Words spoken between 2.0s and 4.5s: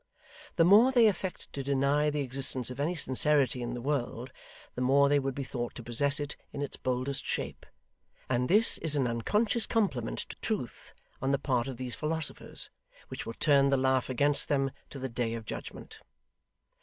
the existence of any sincerity in the world,